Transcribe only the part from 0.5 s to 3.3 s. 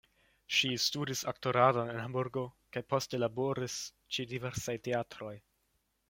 Ŝi studis aktoradon en Hamburgo kaj poste